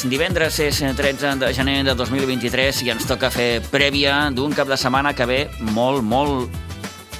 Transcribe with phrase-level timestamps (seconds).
[0.00, 4.68] és divendres, és 13 de gener de 2023 i ens toca fer prèvia d'un cap
[4.70, 5.40] de setmana que ve
[5.74, 6.54] molt, molt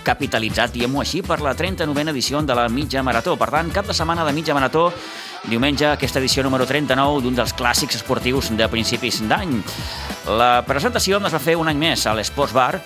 [0.06, 3.34] capitalitzat, diguem-ho així, per la 39a edició de la mitja marató.
[3.36, 4.86] Per tant, cap de setmana de mitja marató,
[5.50, 9.58] diumenge, aquesta edició número 39 d'un dels clàssics esportius de principis d'any.
[10.40, 12.80] La presentació es va fer un any més a l'Esports Bar,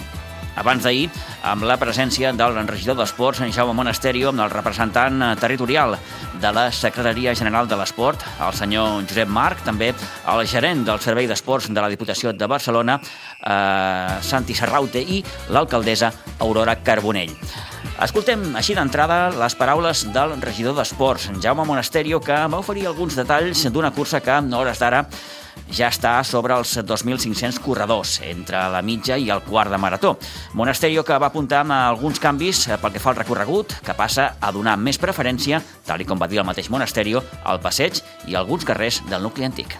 [0.58, 1.06] abans d'ahir,
[1.44, 5.98] amb la presència del regidor d'Esports, en Jaume Monasterio, amb el representant territorial
[6.40, 11.28] de la Secretaria General de l'Esport, el senyor Josep Marc, també el gerent del Servei
[11.28, 17.36] d'Esports de la Diputació de Barcelona, eh, Santi Serraute, i l'alcaldessa Aurora Carbonell.
[18.02, 23.68] Escoltem així d'entrada les paraules del regidor d'Esports, Jaume Monasterio, que va oferir alguns detalls
[23.70, 25.04] d'una cursa que, a hores d'ara,
[25.72, 30.14] ja està sobre els 2.500 corredors, entre la mitja i el quart de marató.
[30.54, 34.52] Monasterio que va apuntar amb alguns canvis pel que fa al recorregut, que passa a
[34.54, 37.98] donar més preferència, tal i com va dir el mateix Monasterio, al passeig
[38.30, 39.74] i alguns carrers del nucli antic.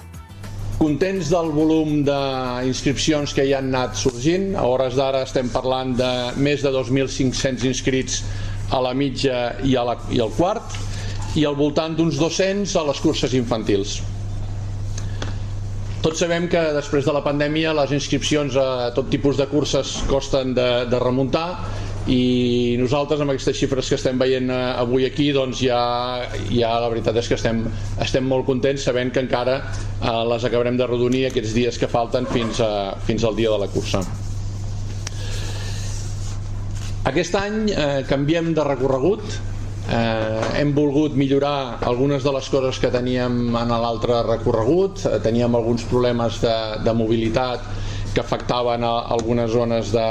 [0.81, 4.51] Contents del volum d'inscripcions que hi han anat sorgint.
[4.59, 6.11] A hores d'ara estem parlant de
[6.43, 8.25] més de 2.500 inscrits
[8.75, 10.75] a la mitja i, a la, i al quart
[11.39, 14.01] i al voltant d'uns 200 a les curses infantils.
[16.05, 20.51] Tots sabem que després de la pandèmia les inscripcions a tot tipus de curses costen
[20.53, 21.47] de, de remuntar
[22.13, 25.79] i nosaltres amb aquestes xifres que estem veient eh, avui aquí doncs ja,
[26.53, 27.63] ja la veritat és que estem,
[28.05, 32.29] estem molt contents sabent que encara eh, les acabarem de redonir aquests dies que falten
[32.29, 34.05] fins, a, fins al dia de la cursa.
[37.09, 39.41] Aquest any eh, canviem de recorregut
[39.89, 45.05] eh, hem volgut millorar algunes de les coses que teníem en l'altre recorregut.
[45.07, 47.65] Eh, teníem alguns problemes de, de mobilitat
[48.15, 50.09] que afectaven a algunes zones de,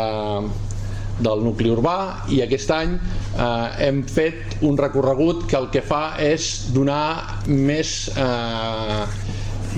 [1.23, 6.17] del nucli urbà i aquest any eh, hem fet un recorregut que el que fa
[6.21, 9.05] és donar més, eh,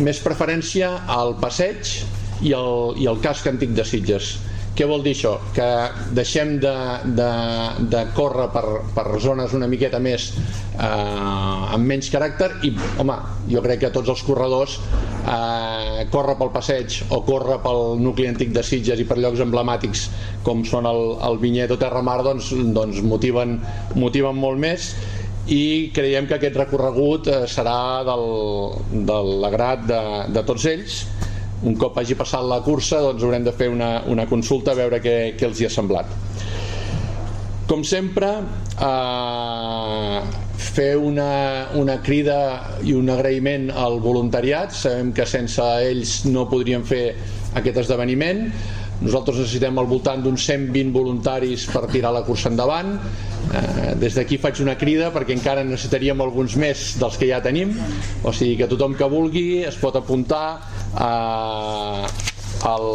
[0.02, 2.00] més preferència al passeig
[2.44, 4.36] i al, i al casc antic de Sitges
[4.76, 5.38] què vol dir això?
[5.56, 5.68] Que
[6.18, 6.76] deixem de,
[7.18, 7.30] de,
[7.92, 8.64] de córrer per,
[8.96, 13.16] per zones una miqueta més eh, amb menys caràcter i, home,
[13.52, 14.78] jo crec que tots els corredors
[15.24, 20.10] eh, córrer pel passeig o córrer pel nucli antic de Sitges i per llocs emblemàtics
[20.46, 23.60] com són el, el Vinyet o Terramar doncs, doncs motiven,
[23.96, 24.92] motiven molt més
[25.52, 28.26] i creiem que aquest recorregut eh, serà del,
[29.08, 30.02] de l'agrat de,
[30.36, 31.04] de tots ells
[31.66, 35.02] un cop hagi passat la cursa doncs haurem de fer una, una consulta a veure
[35.04, 36.12] què, què els hi ha semblat
[37.66, 38.30] com sempre
[38.78, 40.20] eh,
[40.56, 41.30] fer una,
[41.82, 42.40] una crida
[42.86, 47.06] i un agraïment al voluntariat sabem que sense ells no podríem fer
[47.58, 48.46] aquest esdeveniment
[49.04, 52.94] nosaltres necessitem al voltant d'uns 120 voluntaris per tirar la cursa endavant.
[52.96, 57.74] Eh, des d'aquí faig una crida perquè encara necessitaríem alguns més dels que ja tenim.
[58.24, 60.46] O sigui que tothom que vulgui es pot apuntar
[60.96, 62.08] a,
[62.72, 62.88] al,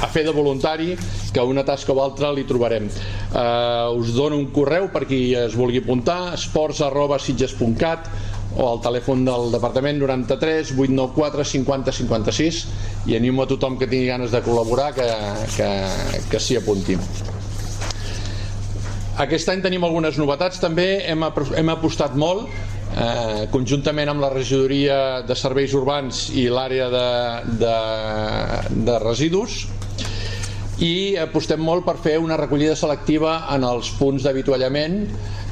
[0.00, 0.96] a fer de voluntari
[1.32, 5.56] que una tasca o altra li trobarem uh, us dono un correu per qui es
[5.56, 8.10] vulgui apuntar esports arroba sitges.cat
[8.56, 12.60] o al telèfon del Departament 93 894 50 56
[13.12, 15.08] i animo a tothom que tingui ganes de col·laborar que,
[15.56, 15.68] que,
[16.30, 16.96] que s'hi apunti.
[19.20, 21.22] Aquest any tenim algunes novetats també, hem,
[21.56, 22.48] hem apostat molt
[22.96, 27.08] eh, conjuntament amb la regidoria de serveis urbans i l'àrea de,
[27.62, 27.76] de,
[28.88, 29.64] de residus
[30.82, 34.98] i apostem molt per fer una recollida selectiva en els punts d'avituallament.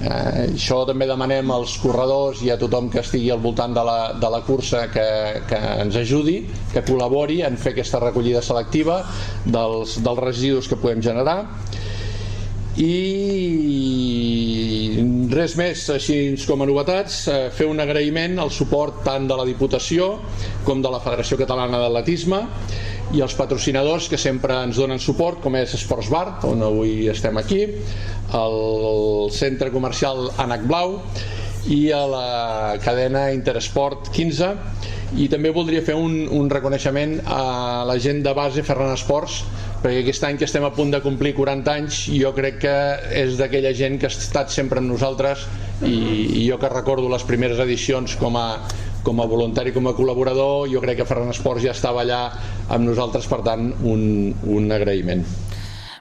[0.04, 3.98] Eh, això també demanem als corredors i a tothom que estigui al voltant de la,
[4.20, 5.06] de la cursa que,
[5.48, 6.42] que ens ajudi
[6.74, 9.00] que col·labori en fer aquesta recollida selectiva
[9.46, 11.38] dels, dels residus que podem generar
[12.80, 12.94] i
[15.34, 16.16] res més així
[16.48, 20.16] com a novetats eh, fer un agraïment al suport tant de la Diputació
[20.66, 22.40] com de la Federació Catalana d'Atletisme
[23.14, 27.38] i els patrocinadors que sempre ens donen suport com és Esports Bar on avui estem
[27.38, 27.62] aquí
[28.34, 28.58] el
[29.34, 30.98] centre comercial Anac Blau
[31.70, 32.28] i a la
[32.84, 34.50] cadena Interesport 15
[35.22, 39.44] i també voldria fer un, un reconeixement a la gent de base Ferran Esports
[39.84, 42.74] perquè aquest any que estem a punt de complir 40 anys jo crec que
[43.20, 45.44] és d'aquella gent que ha estat sempre amb nosaltres
[45.84, 45.92] i,
[46.40, 48.46] i jo que recordo les primeres edicions com a,
[49.04, 52.22] com a voluntari, com a col·laborador jo crec que Ferran Esports ja estava allà
[52.72, 55.26] amb nosaltres, per tant un, un agraïment.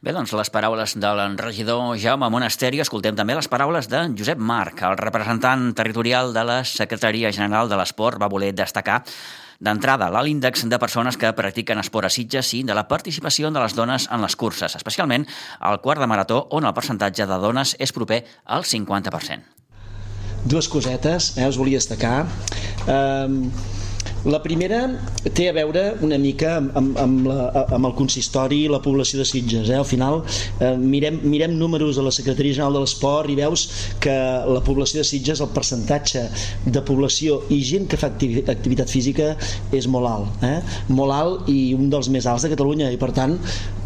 [0.04, 4.84] Bé, doncs les paraules de l'enregidor Jaume Monasteri, escoltem també les paraules de Josep Marc,
[4.88, 9.02] el representant territorial de la Secretaria General de l'Esport, va voler destacar
[9.64, 13.76] d'entrada l'índex de persones que practiquen esport a Sitges i de la participació de les
[13.78, 15.26] dones en les curses, especialment
[15.60, 19.64] al quart de marató, on el percentatge de dones és proper al 50%.
[20.44, 22.26] Dues cosetes, eh, us volia destacar.
[22.84, 23.48] Um,
[24.24, 24.78] La primera
[25.36, 29.20] té a veure una mica amb, amb, amb, la, amb el consistori i la població
[29.20, 29.68] de Sitges.
[29.68, 29.76] Eh?
[29.76, 33.66] Al final eh, mirem, mirem números a la Secretaria General de l'Esport i veus
[34.04, 34.16] que
[34.48, 36.24] la població de Sitges, el percentatge
[36.64, 39.34] de població i gent que fa activitat física
[39.76, 40.48] és molt alt.
[40.48, 40.58] Eh?
[40.96, 43.36] Molt alt i un dels més alts de Catalunya i per tant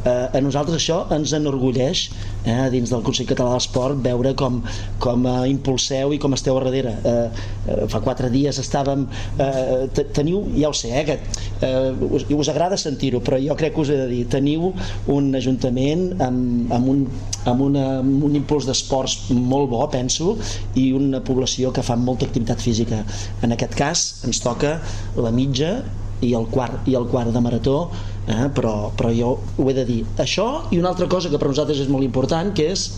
[0.05, 2.07] eh, a nosaltres això ens enorgulleix
[2.45, 4.61] eh, dins del Consell Català de l'Esport veure com,
[5.03, 7.56] com eh, impulseu i com esteu a darrere eh, eh,
[7.91, 9.05] fa quatre dies estàvem
[9.43, 11.17] eh, teniu, ja ho sé eh, que,
[11.65, 14.71] eh, us, us agrada sentir-ho però jo crec que us he de dir teniu
[15.13, 17.03] un ajuntament amb, amb, un,
[17.45, 20.35] amb, una, amb un impuls d'esports molt bo penso
[20.79, 23.03] i una població que fa molta activitat física
[23.43, 24.77] en aquest cas ens toca
[25.17, 25.77] la mitja
[26.25, 27.77] i el quart, i el quart de marató
[28.25, 28.47] eh?
[28.55, 31.83] però, però jo ho he de dir això i una altra cosa que per nosaltres
[31.85, 32.89] és molt important que és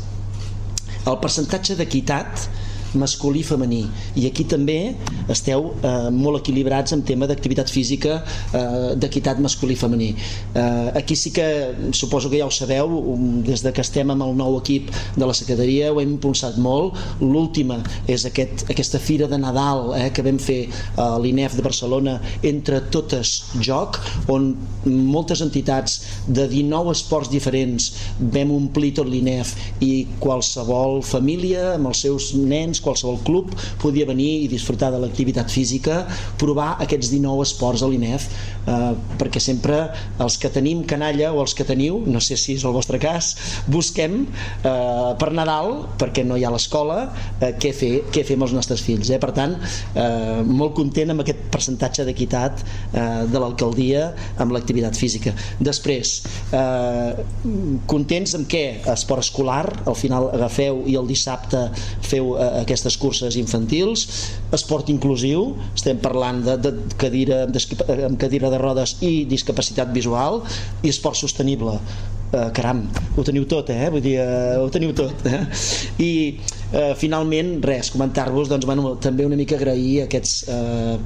[1.09, 2.47] el percentatge d'equitat
[2.93, 3.83] masculí i femení.
[4.15, 4.95] I aquí també
[5.29, 10.09] esteu eh, molt equilibrats en tema d'activitat física eh, d'equitat masculí i femení.
[10.53, 11.47] Eh, aquí sí que
[11.93, 15.25] suposo que ja ho sabeu um, des de que estem amb el nou equip de
[15.25, 16.97] la secretaria ho hem impulsat molt.
[17.21, 20.61] L'última és aquest, aquesta fira de Nadal eh, que vam fer
[20.97, 23.35] a l'INEF de Barcelona entre totes
[23.65, 23.99] joc
[24.31, 24.51] on
[24.85, 29.53] moltes entitats de 19 esports diferents vam omplir tot l'INEF
[29.85, 34.99] i qualsevol família amb els seus nens nens, qualsevol club podia venir i disfrutar de
[34.99, 36.07] l'activitat física,
[36.39, 38.29] provar aquests 19 esports a l'INEF,
[38.69, 39.81] eh, perquè sempre
[40.21, 43.33] els que tenim canalla o els que teniu, no sé si és el vostre cas,
[43.67, 47.01] busquem eh, per Nadal, perquè no hi ha l'escola,
[47.39, 49.09] eh, què, fer, què fer amb els nostres fills.
[49.09, 49.19] Eh?
[49.21, 49.55] Per tant,
[49.93, 55.33] eh, molt content amb aquest percentatge d'equitat eh, de l'alcaldia amb l'activitat física.
[55.59, 56.15] Després,
[56.55, 57.25] eh,
[57.89, 58.65] contents amb què?
[58.93, 61.65] Esport escolar, al final agafeu i el dissabte
[62.05, 64.07] feu eh, aquestes curses infantils,
[64.55, 70.41] esport inclusiu, estem parlant de, de cadira, amb cadira de rodes i discapacitat visual,
[70.83, 71.77] i esport sostenible.
[72.29, 72.83] Uh, caram,
[73.17, 73.87] ho teniu tot, eh?
[73.89, 75.23] Vull dir, uh, ho teniu tot.
[75.25, 75.39] Eh?
[76.05, 80.99] I uh, finalment, res, comentar-vos, doncs, bueno, també una mica agrair aquests uh,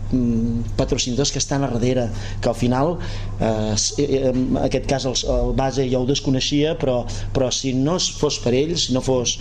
[0.76, 2.10] patrocinadors que estan a darrere,
[2.44, 2.98] que al final,
[3.40, 3.72] uh,
[4.04, 8.52] en aquest cas el, el base ja ho desconeixia, però, però si no fos per
[8.60, 9.38] ells, si no fos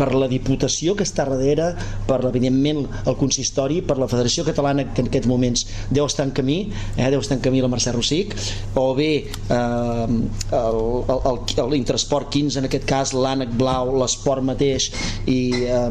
[0.00, 1.74] per la Diputació que està darrere,
[2.08, 6.34] per evidentment el consistori, per la Federació Catalana que en aquests moments deu estar en
[6.36, 6.60] camí,
[6.96, 8.36] eh, deu estar en camí la Mercè Rossic,
[8.80, 10.06] o bé eh,
[11.70, 14.90] l'Interesport 15 en aquest cas, l'Ànec Blau, l'Esport mateix
[15.28, 15.90] i eh,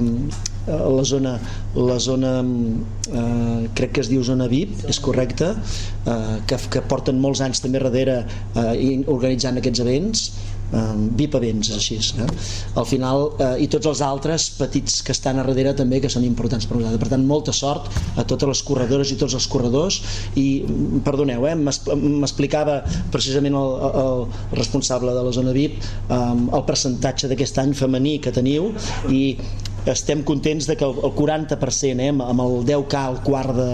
[0.69, 1.39] la zona,
[1.75, 7.21] la zona eh, crec que es diu zona VIP, és correcte, eh, que, que porten
[7.21, 10.29] molts anys també darrere eh, organitzant aquests events
[11.17, 12.27] bipavents així eh?
[12.77, 16.25] al final, eh, i tots els altres petits que estan a darrere també que són
[16.27, 20.01] importants per nosaltres, per tant molta sort a totes les corredores i tots els corredors.
[20.39, 20.47] I
[21.05, 22.81] perdoneu, eh, m'explicava
[23.11, 23.73] precisament el,
[24.03, 24.27] el,
[24.59, 28.71] responsable de la zona VIP eh, el percentatge d'aquest any femení que teniu
[29.09, 29.23] i
[29.89, 33.69] estem contents de que el 40% eh, amb el 10K al quart de,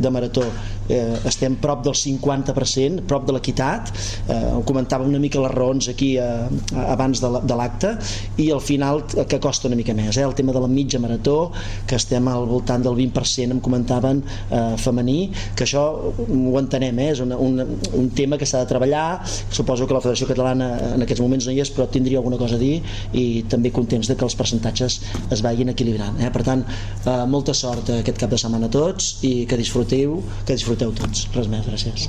[0.00, 0.46] de marató
[0.90, 3.92] eh, estem prop del 50%, prop de l'equitat,
[4.28, 7.94] eh, comentava una mica les raons aquí eh, abans de l'acte,
[8.42, 11.52] i al final que costa una mica més, eh, el tema de la mitja marató,
[11.86, 17.10] que estem al voltant del 20%, em comentaven, eh, femení, que això ho entenem, eh,
[17.14, 17.60] és una, un,
[17.94, 21.54] un tema que s'ha de treballar, suposo que la Federació Catalana en aquests moments no
[21.54, 22.80] hi és, però tindria alguna cosa a dir,
[23.12, 26.20] i també contents de que els percentatges es vagin equilibrant.
[26.20, 26.30] Eh?
[26.34, 26.64] Per tant,
[27.04, 30.94] eh, molta sort aquest cap de setmana a tots i que disfruteu, que disfruteu disfruteu
[30.96, 31.28] tots.
[31.34, 32.08] Res més, gràcies.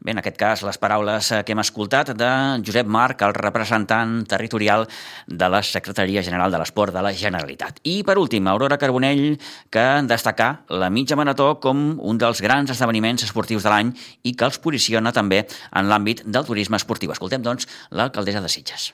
[0.00, 2.28] Bé, en aquest cas, les paraules eh, que hem escoltat de
[2.64, 4.86] Josep Marc, el representant territorial
[5.28, 7.82] de la Secretaria General de l'Esport de la Generalitat.
[7.84, 9.36] I, per últim, Aurora Carbonell,
[9.68, 13.92] que destacar la mitja marató com un dels grans esdeveniments esportius de l'any
[14.24, 17.12] i que els posiciona també en l'àmbit del turisme esportiu.
[17.12, 18.92] Escoltem, doncs, l'alcaldessa de Sitges.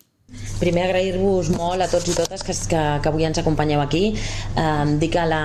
[0.58, 4.08] Primer agrair-vos molt a tots i totes que, que, que avui ens acompanyeu aquí.
[4.58, 5.44] Eh, dir que la,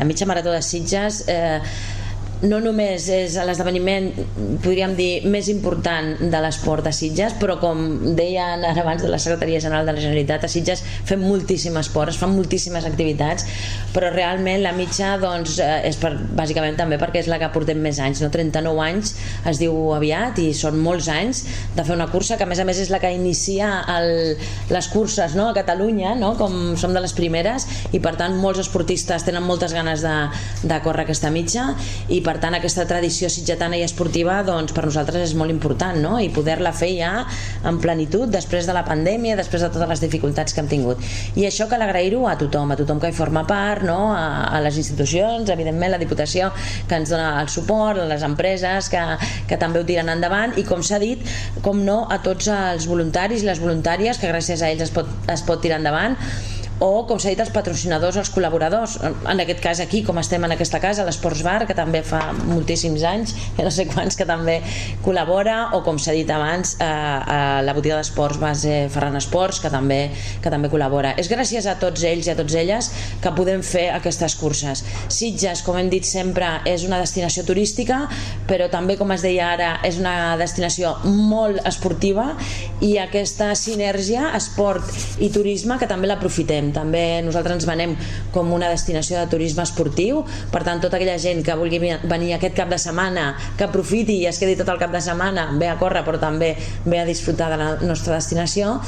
[0.00, 1.58] la mitja marató de Sitges eh,
[2.42, 4.08] no només és l'esdeveniment,
[4.64, 9.20] podríem dir, més important de l'esport a Sitges, però com deien ara abans de la
[9.22, 13.46] Secretaria General de la Generalitat, a Sitges fem moltíssim esport, es fan moltíssimes activitats,
[13.94, 17.78] però realment la mitja doncs, eh, és per, bàsicament també perquè és la que portem
[17.82, 18.30] més anys, no?
[18.34, 19.14] 39 anys
[19.48, 21.44] es diu aviat i són molts anys
[21.76, 24.34] de fer una cursa que a més a més és la que inicia el,
[24.72, 25.48] les curses no?
[25.50, 26.34] a Catalunya, no?
[26.40, 30.16] com som de les primeres i per tant molts esportistes tenen moltes ganes de,
[30.66, 31.70] de córrer aquesta mitja
[32.10, 35.98] i per per tant aquesta tradició sitgetana i esportiva doncs per nosaltres és molt important
[36.00, 36.14] no?
[36.22, 37.10] i poder-la fer ja
[37.68, 41.02] en plenitud després de la pandèmia, després de totes les dificultats que hem tingut
[41.36, 43.98] i això cal agrair-ho a tothom, a tothom que hi forma part no?
[44.16, 46.48] a, a les institucions, evidentment la Diputació
[46.88, 49.02] que ens dona el suport, a les empreses que,
[49.50, 51.20] que també ho tiren endavant i com s'ha dit,
[51.66, 55.12] com no a tots els voluntaris i les voluntàries que gràcies a ells es pot,
[55.28, 56.16] es pot tirar endavant
[56.82, 58.96] o, com s'ha dit, els patrocinadors, els col·laboradors.
[59.30, 63.04] En aquest cas aquí, com estem en aquesta casa, l'Esports Bar, que també fa moltíssims
[63.06, 64.58] anys, que no sé quants que també
[65.04, 66.90] col·labora, o com s'ha dit abans, a,
[67.22, 70.00] a la botiga d'esports base Ferran Esports, que també,
[70.42, 71.14] que també col·labora.
[71.22, 72.90] És gràcies a tots ells i a tots elles
[73.22, 74.82] que podem fer aquestes curses.
[75.06, 78.02] Sitges, com hem dit sempre, és una destinació turística,
[78.50, 82.32] però també, com es deia ara, és una destinació molt esportiva
[82.82, 87.94] i aquesta sinergia, esport i turisme, que també l'aprofitem també nosaltres ens venem
[88.34, 92.56] com una destinació de turisme esportiu, per tant tota aquella gent que vulgui venir aquest
[92.56, 95.78] cap de setmana, que aprofiti i es quedi tot el cap de setmana, ve a
[95.80, 96.52] córrer però també
[96.84, 98.78] ve a disfrutar de la nostra destinació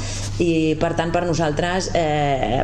[0.43, 2.63] i per tant per nosaltres eh,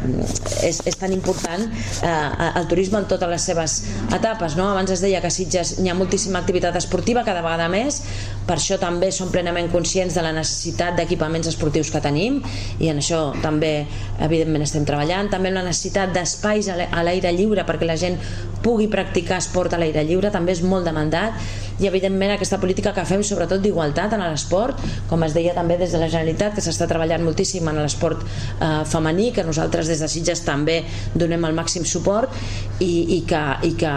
[0.68, 3.78] és, és tan important eh, el turisme en totes les seves
[4.14, 4.70] etapes, no?
[4.72, 8.02] abans es deia que a Sitges hi ha moltíssima activitat esportiva cada vegada més,
[8.48, 12.40] per això també som plenament conscients de la necessitat d'equipaments esportius que tenim
[12.80, 13.86] i en això també
[14.20, 15.30] evidentment estem treballant.
[15.32, 18.18] També la necessitat d'espais a l'aire lliure perquè la gent
[18.62, 21.38] pugui practicar esport a l'aire lliure també és molt demandat
[21.82, 25.94] i evidentment aquesta política que fem sobretot d'igualtat en l'esport, com es deia també des
[25.94, 30.10] de la Generalitat que s'està treballant moltíssim en l'esport eh, femení, que nosaltres des de
[30.12, 30.82] Sitges també
[31.16, 32.32] donem el màxim suport
[32.80, 33.94] i, i, que, i que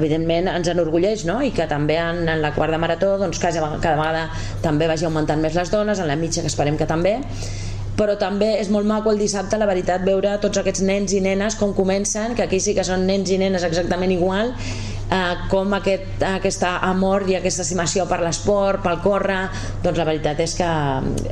[0.00, 1.40] evidentment ens enorgulleix no?
[1.44, 4.28] i que també en, en la quarta marató doncs, cada, cada vegada
[4.64, 7.18] també vagi augmentant més les dones, en la mitja que esperem que també
[7.98, 11.56] però també és molt maco el dissabte, la veritat, veure tots aquests nens i nenes
[11.58, 14.52] com comencen, que aquí sí que són nens i nenes exactament igual,
[15.10, 19.40] eh, com aquest, aquesta amor i aquesta estimació per l'esport, pel córrer,
[19.84, 20.72] doncs la veritat és que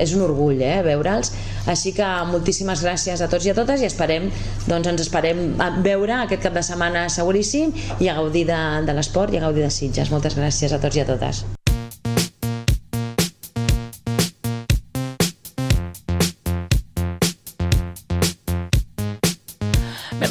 [0.02, 1.32] és un orgull eh, veure'ls.
[1.70, 4.30] Així que moltíssimes gràcies a tots i a totes i esperem,
[4.68, 8.96] doncs ens esperem a veure aquest cap de setmana seguríssim i a gaudir de, de
[8.96, 10.12] l'esport i a gaudir de Sitges.
[10.14, 11.46] Moltes gràcies a tots i a totes.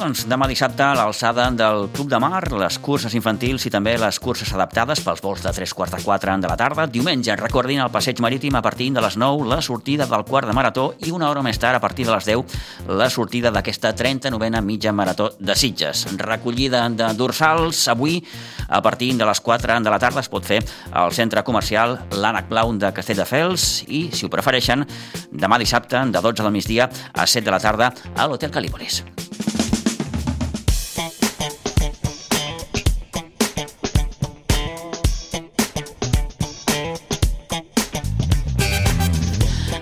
[0.06, 4.20] Doncs, demà dissabte a l'alçada del Club de Mar, les curses infantils i també les
[4.22, 6.86] curses adaptades pels vols de 3 quarts de 4 de la tarda.
[6.86, 10.54] Diumenge, recordin el passeig marítim a partir de les 9, la sortida del quart de
[10.54, 12.54] marató i una hora més tard, a partir de les 10,
[13.00, 16.06] la sortida d'aquesta 39a mitja marató de Sitges.
[16.22, 18.20] Recollida de dorsals avui
[18.68, 22.52] a partir de les 4 de la tarda es pot fer al centre comercial l'Ànec
[22.52, 24.86] Blau de Castelldefels i, si ho prefereixen,
[25.32, 29.02] demà dissabte de 12 del migdia a 7 de la tarda a l'Hotel Calípolis.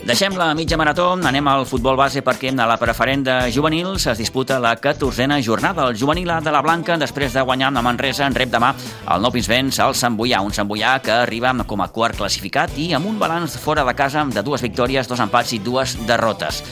[0.03, 4.17] Deixem la mitja marató, anem al futbol base perquè a la preferent de juvenils es
[4.19, 5.86] disputa la 14a jornada.
[5.88, 8.74] El juvenil de la Blanca, després de guanyar amb Manresa, en rep demà
[9.07, 12.75] el nou Pinsbens al Sant Boià, un Sant Boià que arriba com a quart classificat
[12.75, 16.65] i amb un balanç fora de casa de dues victòries, dos empats i dues derrotes.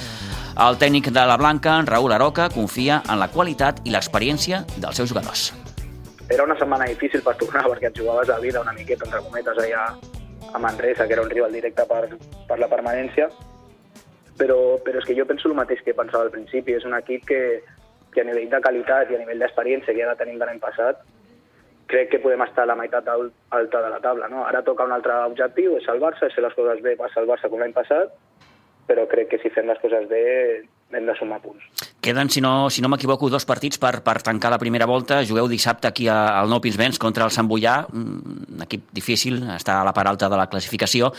[0.59, 5.07] El tècnic de la Blanca, Raül Aroca, confia en la qualitat i l'experiència dels seus
[5.07, 5.53] jugadors.
[6.27, 9.55] Era una setmana difícil per tornar perquè et jugaves a vida una miqueta, entre cometes,
[9.55, 10.19] allà
[10.53, 12.17] a Manresa, que era un rival directe per,
[12.47, 13.29] per la permanència,
[14.37, 17.25] però, però és que jo penso el mateix que pensava al principi, és un equip
[17.29, 17.41] que,
[18.13, 20.61] que a nivell de qualitat i a nivell d'experiència que ja la tenim de l'any
[20.63, 21.03] passat,
[21.91, 24.29] crec que podem estar a la meitat alta de la taula.
[24.31, 24.45] No?
[24.47, 27.59] Ara toca un altre objectiu, és salvar-se, és fer les coses bé per salvar-se com
[27.59, 28.13] l'any passat,
[28.87, 30.23] però crec que si fem les coses bé
[30.93, 31.63] hem de sumar punts.
[32.01, 35.21] Queden, si no, si no m'equivoco, dos partits per, per tancar la primera volta.
[35.27, 39.85] Jugueu dissabte aquí al Nou Pinsbens contra el Sant Boià, un equip difícil, està a
[39.87, 41.11] la part alta de la classificació,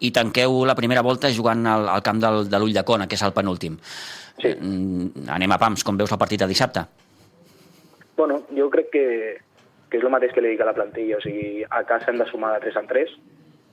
[0.00, 3.18] i tanqueu la primera volta jugant al, al camp del, de l'Ull de Cona, que
[3.18, 3.80] és el penúltim.
[4.38, 4.54] Sí.
[4.54, 6.86] Mm, anem a pams, com veus el partit de dissabte?
[8.16, 9.06] Bueno, jo crec que,
[9.90, 12.22] que és el mateix que li dic a la plantilla, o sigui, a casa hem
[12.22, 13.12] de sumar de 3 en 3,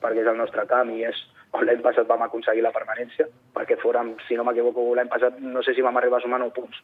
[0.01, 1.21] perquè és el nostre camp i és
[1.63, 5.75] l'any passat vam aconseguir la permanència, perquè fórem, si no m'equivoco, l'any passat no sé
[5.75, 6.81] si vam arribar a sumar 9 punts.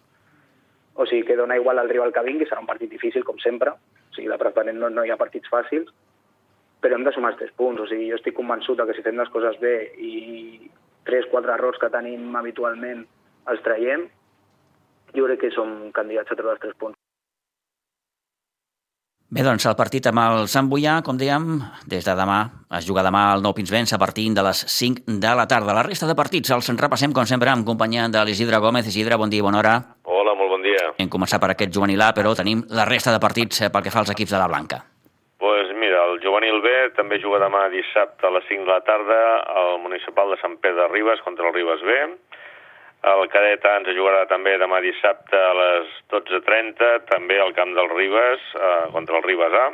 [0.96, 3.74] O sigui que dona igual al rival que vingui, serà un partit difícil, com sempre,
[3.74, 5.92] o sigui, la preferent no, no hi ha partits fàcils,
[6.82, 9.20] però hem de sumar els 3 punts, o sigui, jo estic convençut que si fem
[9.20, 10.72] les coses bé i
[11.10, 13.06] 3-4 errors que tenim habitualment
[13.52, 14.08] els traiem,
[15.16, 17.01] jo crec que som candidats a treure els 3 punts.
[19.32, 21.46] Bé, doncs el partit amb el Sant Boià, com dèiem,
[21.88, 22.40] des de demà
[22.76, 25.72] es juga demà al Nou Pinsbens a partir de les 5 de la tarda.
[25.72, 28.90] La resta de partits els repassem, com sempre, amb companyia de l'Isidre Gómez.
[28.92, 29.78] Isidre, bon dia i bona hora.
[30.04, 30.90] Hola, molt bon dia.
[31.00, 33.94] Hem començat per aquest juvenil A, però tenim la resta de partits eh, pel que
[33.96, 34.82] fa als equips de la Blanca.
[35.40, 38.84] Doncs pues mira, El juvenil B també juga demà dissabte a les 5 de la
[38.84, 42.02] tarda al municipal de Sant Pere de Ribes contra el Ribes B.
[43.02, 48.44] El cadet ens jugarà també demà dissabte a les 12.30, també al camp del Ribes
[48.54, 49.70] eh, contra el Ribes A.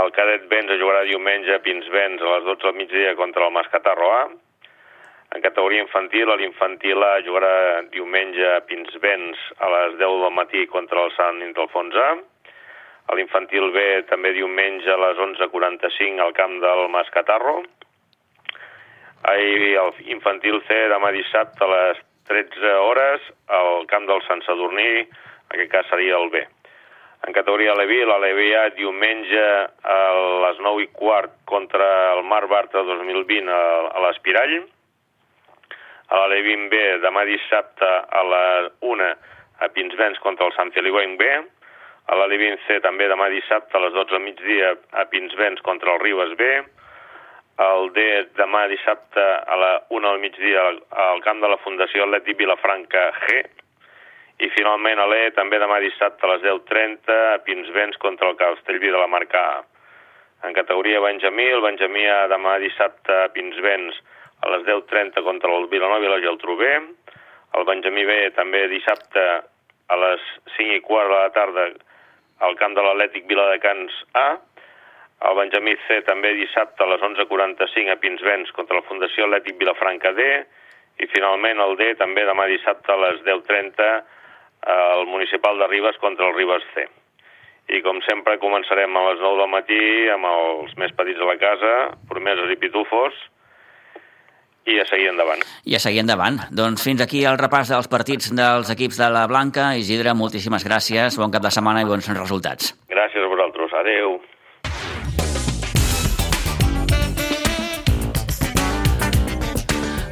[0.00, 3.52] El cadet B ens jugarà diumenge a Pinsbens a les 12 del migdia contra el
[3.52, 4.22] Mascatarro A.
[5.36, 7.52] En categoria infantil, l'infantil A jugarà
[7.92, 12.10] diumenge a Pinsbens a les 10 del matí contra el Sant Intelsfons A.
[13.20, 17.58] L'infantil B també diumenge a les 11.45 al camp del Mascatarro.
[19.26, 21.98] I l'infantil C demà dissabte a les
[22.28, 26.44] 13 hores al camp del Sant Sadurní, en aquest cas seria el B.
[27.26, 29.44] En categoria Levi, la Levi A diumenge
[29.82, 29.98] a
[30.44, 34.60] les 9 i quart contra el Mar Bartra 2020 a, l'Espirall.
[36.08, 38.44] A la Levi B demà dissabte a la
[38.86, 39.08] 1
[39.58, 41.32] a Pinsbens contra el Sant Feliuenc B.
[42.08, 45.96] A la Levi C també demà dissabte a les 12 del migdia a Pinsbens contra
[45.96, 46.52] el Ribes B.
[47.58, 48.02] El D
[48.38, 50.76] demà dissabte a la 1 del migdia al,
[51.10, 53.40] al camp de la Fundació Atlètic Vilafranca G
[54.38, 58.92] i finalment a l'E, també demà dissabte a les 10.30, a Pinsbens contra el Castellví
[58.94, 59.58] de la Marca A.
[60.46, 63.98] En categoria Benjamí, el Benjamí a demà dissabte a Pinsbens
[64.46, 66.70] a les 10.30 contra el Vilanova i la Geltrú B.
[67.58, 69.24] El Benjamí B també dissabte
[69.88, 71.66] a les 5 i quart de la tarda
[72.46, 74.28] al camp de l'Atlètic Viladecans A.
[75.26, 80.12] El Benjamí C també dissabte a les 11.45 a Pinsbens contra la Fundació Atlètic Vilafranca
[80.14, 80.28] D.
[81.02, 83.88] I finalment el D també demà dissabte a les 10.30
[84.74, 86.86] al municipal de Ribes contra el Ribes C.
[87.68, 89.82] I com sempre començarem a les 9 del matí
[90.14, 91.74] amb els més petits de la casa,
[92.08, 93.18] promeses i pitufos,
[94.68, 95.42] i a seguir endavant.
[95.64, 96.40] I a seguir endavant.
[96.52, 99.70] Doncs fins aquí el repàs dels partits dels equips de la Blanca.
[99.80, 102.74] Isidre, moltíssimes gràcies, bon cap de setmana i bons resultats.
[102.92, 103.78] Gràcies a vosaltres.
[103.80, 104.18] Adeu.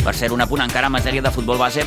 [0.07, 1.83] Per ser un apunt encara en matèria de futbol base,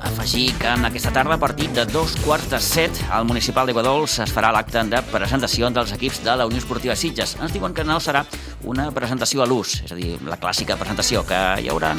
[0.00, 3.74] afegir que en aquesta tarda, a partir de dos quarts de set, al municipal de
[3.76, 7.34] Guadols es farà l'acte de presentació dels equips de la Unió Esportiva Sitges.
[7.36, 8.24] Ens diuen que no serà
[8.64, 11.92] una presentació a l'ús, és a dir, la clàssica presentació, que hi haurà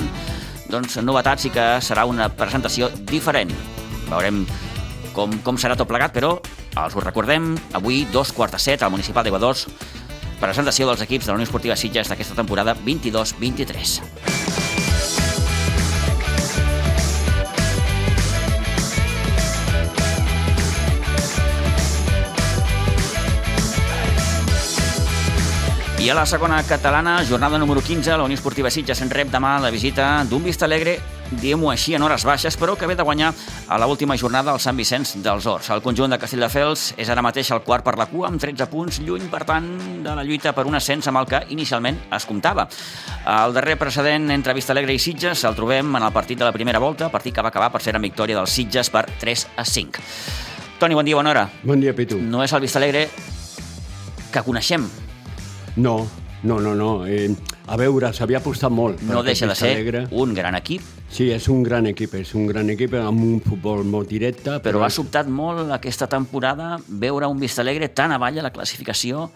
[0.72, 3.54] doncs, novetats i que serà una presentació diferent.
[4.10, 4.48] Veurem
[5.14, 6.40] com, com serà tot plegat, però
[6.74, 9.68] els ho recordem, avui, dos quarts de set, al municipal de Guadols,
[10.42, 14.00] presentació dels equips de la Unió Esportiva Sitges d'aquesta temporada 22-23.
[26.02, 29.60] I a la segona catalana, jornada número 15, la Unió Esportiva Sitges en rep demà
[29.62, 30.96] la visita d'un Vista Alegre,
[31.30, 33.28] diguem-ho així, en hores baixes, però que ve de guanyar
[33.70, 35.70] a l última jornada al Sant Vicenç dels Horts.
[35.70, 38.98] El conjunt de Castelldefels és ara mateix el quart per la cua, amb 13 punts,
[39.06, 39.68] lluny, per tant,
[40.02, 42.66] de la lluita per un ascens amb el que inicialment es comptava.
[43.22, 46.52] El darrer precedent entre Vista Alegre i Sitges el trobem en el partit de la
[46.52, 49.70] primera volta, partit que va acabar per ser en victòria dels Sitges per 3 a
[49.70, 50.02] 5.
[50.82, 51.46] Toni, bon dia, bona hora.
[51.62, 52.18] Bon dia, Pitu.
[52.18, 53.06] No és el Vista Alegre
[54.34, 54.90] que coneixem,
[55.76, 56.08] no,
[56.44, 57.06] no, no, no.
[57.06, 57.30] Eh,
[57.68, 59.02] a veure, s'havia apostat molt.
[59.08, 60.08] No deixa de ser Alegre.
[60.12, 60.82] un gran equip.
[61.12, 64.58] Sí, és un gran equip, és un gran equip amb un futbol molt directe.
[64.60, 68.54] Però, però ha sobtat molt aquesta temporada veure un Vista Alegre tan avall a la
[68.56, 69.30] classificació.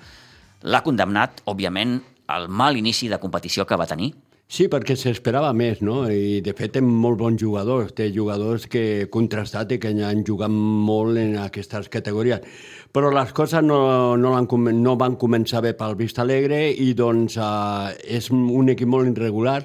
[0.64, 4.14] L'ha condemnat, òbviament, al mal inici de competició que va tenir.
[4.46, 6.04] Sí, perquè s'esperava més, no?
[6.06, 10.54] I de fet té molt bons jugadors, té jugadors que contrastat i que han jugat
[10.54, 12.46] molt en aquestes categories.
[12.94, 13.80] Però les coses no,
[14.22, 14.48] no, van,
[14.84, 19.64] no van començar bé pel Vista Alegre i doncs eh, és un equip molt irregular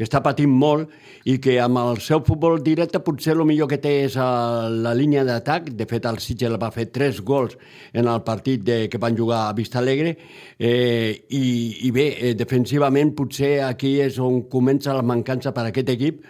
[0.00, 0.88] que està patint molt
[1.28, 4.28] i que amb el seu futbol directe potser el millor que té és a
[4.64, 5.68] eh, la línia d'atac.
[5.76, 7.58] De fet, el Sitges va fer tres gols
[7.92, 10.14] en el partit de, que van jugar a Vista Alegre
[10.56, 11.44] eh, i,
[11.84, 16.24] i bé, eh, defensivament potser aquí és on comença la mancança per a aquest equip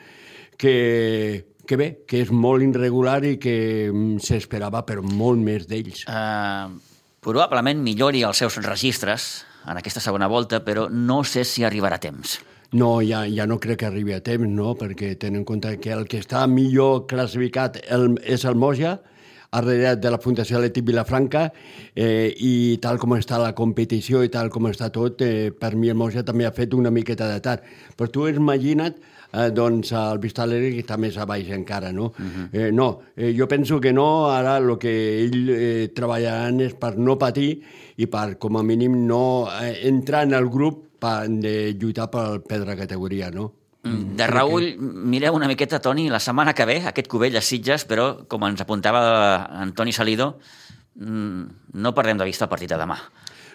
[0.58, 0.74] que,
[1.62, 3.56] que bé, que és molt irregular i que
[3.86, 6.08] mm, s'esperava per molt més d'ells.
[6.10, 6.74] Uh,
[7.22, 9.30] probablement millori els seus registres
[9.70, 12.40] en aquesta segona volta, però no sé si arribarà a temps.
[12.72, 14.76] No, ja, ja no crec que arribi a temps, no?
[14.78, 19.00] perquè tenen en compte que el que està millor classificat el, és el Moja,
[19.50, 21.48] darrere de la Fundació Atlètic Vilafranca
[21.96, 25.90] eh, i tal com està la competició i tal com està tot, eh, per mi
[25.90, 27.66] el Moja també ha fet una miqueta de tard.
[27.98, 28.94] Però tu imagina't
[29.32, 32.10] eh, doncs el Vistalegre que està més a baix encara, no?
[32.10, 32.48] Uh -huh.
[32.52, 36.96] eh, no, eh, jo penso que no, ara el que ell eh, treballaran és per
[36.98, 37.62] no patir
[37.96, 42.42] i per, com a mínim, no eh, entrar en el grup per, de lluitar per
[42.42, 43.52] perdre categoria, no?
[43.82, 47.86] Mm, de Raül, mireu una miqueta, Toni, la setmana que ve, aquest Cubell a Sitges,
[47.88, 50.38] però, com ens apuntava Antoni Salido,
[50.96, 51.44] mm,
[51.80, 52.98] no perdem de vista el partit de demà.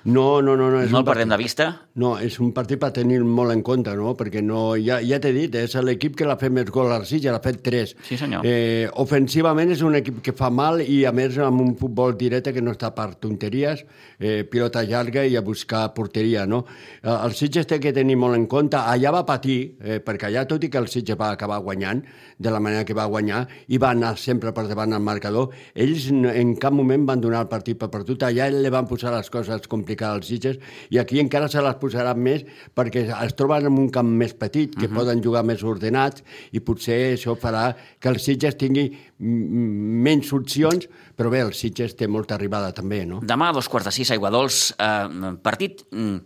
[0.05, 0.69] No, no, no.
[0.69, 1.65] no és No el perdem partit- de vista?
[1.95, 4.11] No, és un partit per tenir molt en compte, no?
[4.19, 7.31] Perquè no, ja, ja t'he dit, és l'equip que l'ha fet més gol al Sitges,
[7.31, 7.93] l'ha fet 3.
[8.03, 8.43] Sí, senyor.
[8.45, 12.51] Eh, ofensivament és un equip que fa mal i a més amb un futbol directe
[12.53, 13.85] que no està per tonteries,
[14.19, 16.65] eh, pilota llarga i a buscar porteria, no?
[17.01, 20.45] Eh, El Sitges té que tenir molt en compte, allà va patir, eh, perquè allà
[20.45, 22.03] tot i que el Sitges va acabar guanyant,
[22.37, 26.11] de la manera que va guanyar, i va anar sempre per davant al marcador, ells
[26.11, 29.61] en cap moment van donar el partit per perdut, allà li van posar les coses
[29.67, 32.43] complicades als Sitges, i aquí encara se les posaran més
[32.75, 34.95] perquè es troben en un camp més petit, que uh -huh.
[34.95, 41.29] poden jugar més ordenats, i potser això farà que el Sitges tingui menys opcions, però
[41.29, 43.21] bé, el Sitges té molta arribada també, no?
[43.21, 46.17] Demà a dos quarts de sis, Aiguadols, eh, partit, mm,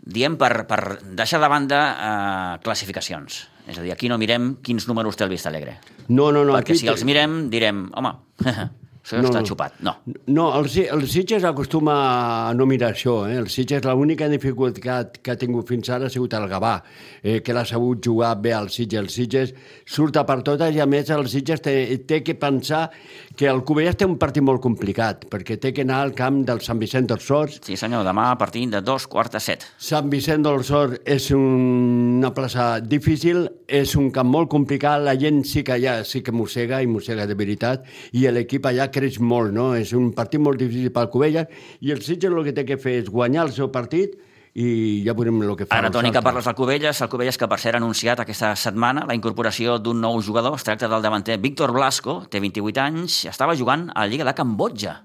[0.00, 3.48] diem, per, per deixar de banda eh, classificacions.
[3.68, 5.78] És a dir, aquí no mirem quins números té el Vista Alegre.
[6.08, 6.54] No, no, no.
[6.56, 8.14] perquè aquí si els mirem, direm, home,
[9.12, 9.78] això No, està xupat.
[9.84, 9.94] No.
[10.26, 11.96] No, el, el Sitges acostuma
[12.48, 13.20] a no mirar això.
[13.28, 13.38] Eh?
[13.40, 16.76] El Sitges l'única dificultat que ha tingut fins ara ha sigut el Gavà,
[17.22, 19.00] eh, que l'ha sabut jugar bé al Sitges.
[19.00, 19.54] El Sitges
[19.88, 21.74] surt a per totes i a més el Sitges té,
[22.08, 22.88] té que pensar
[23.38, 26.60] que el Cubelles té un partit molt complicat, perquè té que anar al camp del
[26.64, 27.60] Sant Vicent dels Sorts.
[27.66, 29.66] Sí, senyor, demà a partir de dos quarts de set.
[29.78, 35.14] Sant Vicent del Sort és un, una plaça difícil, és un camp molt complicat, la
[35.20, 39.18] gent sí que allà sí que mossega, i mossega de veritat, i l'equip allà creix
[39.22, 39.70] molt, no?
[39.78, 41.48] És un partit molt difícil pel Covelles,
[41.80, 44.18] i el Sitges el que té que fer és guanyar el seu partit
[44.58, 45.78] i ja veurem el que fa.
[45.78, 49.04] Ara, Toni, que parles del Cubelles, el Cubelles que per cert ha anunciat aquesta setmana
[49.08, 53.56] la incorporació d'un nou jugador, es tracta del davanter Víctor Blasco, té 28 anys, estava
[53.58, 54.98] jugant a la Lliga de Cambodja.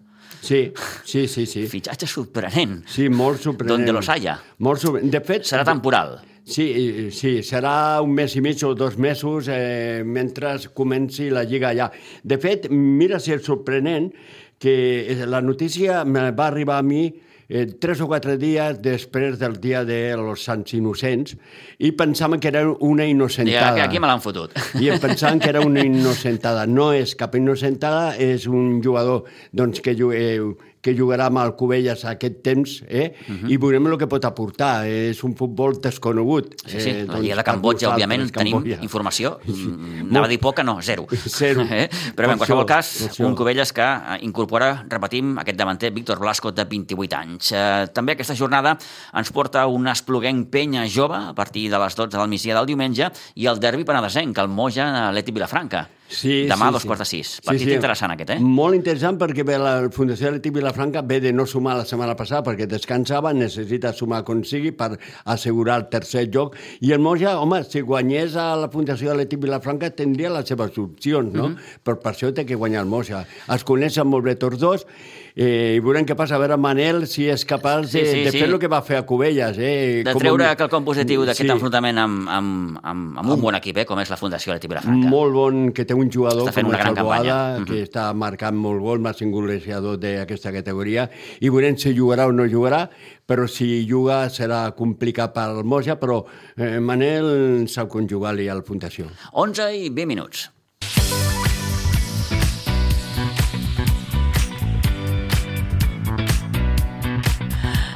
[0.44, 0.74] Sí,
[1.06, 1.68] sí, sí, sí.
[1.74, 2.82] Fitxatge sorprenent.
[2.90, 3.78] Sí, molt sorprenent.
[3.78, 4.40] Donde los haya.
[4.60, 5.14] Molt sorprenent.
[5.14, 5.46] De fet...
[5.48, 6.18] Serà temporal.
[6.44, 11.72] Sí, sí, serà un mes i mig o dos mesos eh, mentre comenci la Lliga
[11.72, 11.88] allà.
[12.24, 14.12] De fet, mira si és sorprenent
[14.60, 17.06] que la notícia me va arribar a mi
[17.48, 21.38] eh, tres o quatre dies després del dia de los Sants Innocents
[21.80, 23.72] i pensàvem que era una innocentada.
[23.72, 24.56] aquí, aquí me l'han fotut.
[24.84, 26.68] I em pensaven que era una innocentada.
[26.68, 32.04] No és cap innocentada, és un jugador doncs, que, eh, que jugarà amb el Cubelles
[32.06, 33.14] aquest temps eh?
[33.16, 33.40] uh Mhm.
[33.46, 33.52] -huh.
[33.52, 34.86] i veurem el que pot aportar.
[34.86, 36.56] És un futbol desconegut.
[36.68, 38.80] Sí, sí, eh, la Lliga de Cambodja, òbviament, tenim Cambodja.
[38.84, 39.40] informació.
[39.48, 41.08] Mm, Anava a dir poca, no, zero.
[41.26, 41.62] Zero.
[41.72, 41.90] Eh?
[42.16, 43.26] Però bé, en qualsevol cas, això.
[43.26, 47.52] un Cubelles que eh, incorpora, repetim, aquest davanter Víctor Blasco, de 28 anys.
[47.54, 48.78] Eh, també aquesta jornada
[49.14, 53.10] ens porta un espluguenc penya jove a partir de les 12 del migdia del diumenge
[53.36, 55.88] i el derbi penedesenc, el Moja Leti Vilafranca.
[56.14, 56.90] Sí, Demà sí, a dos sí.
[56.90, 57.32] quarts de sis.
[57.46, 58.40] Partit interessant aquest, eh?
[58.40, 62.44] Molt interessant perquè ve la Fundació Leti Vilafranca ve de no sumar la setmana passada
[62.46, 64.94] perquè descansava, necessita sumar com sigui per
[65.26, 66.58] assegurar el tercer lloc.
[66.86, 71.34] I el Moja, home, si guanyés a la Fundació Leti Vilafranca tindria les seves opcions,
[71.34, 71.50] no?
[71.50, 71.58] Mhm.
[71.84, 73.26] Però per això té que guanyar el Moja.
[73.50, 74.88] Es coneixen molt bé tots dos
[75.36, 76.36] eh, i veurem què passa.
[76.36, 78.40] A veure, Manel, si és capaç Sí, de, sí, de sí.
[78.40, 79.58] fer el que va fer a Cubelles.
[79.58, 80.04] Eh?
[80.06, 81.50] De Com treure un- quelcom positiu d'aquest Sí.
[81.52, 85.08] enfrontament amb, amb, amb, amb un bon equip, eh, com és la Fundació Leti Vilafranca.
[85.10, 87.34] Molt bon, que té un jugador Està fent com una gran Salvo campanya.
[87.54, 87.66] Ada, Mhm.
[87.66, 92.46] que està marcant molt gol, màxim golejador d'aquesta categoria, i veurem si jugarà o no
[92.46, 92.90] jugarà,
[93.28, 96.26] però si juga serà complicat pel Moja, però
[96.58, 99.06] eh, Manel sap conjugar-li al Fundació.
[99.34, 100.50] 11 i 20 minuts.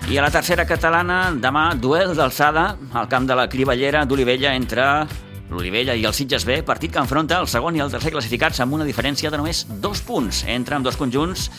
[0.08, 4.86] I a la tercera catalana, demà, duel d'alçada al camp de la Crivellera d'Olivella entre
[5.50, 8.78] l'Olivella i el Sitges B, partit que enfronta el segon i el tercer classificats amb
[8.78, 11.50] una diferència de només dos punts entre amb dos conjunts.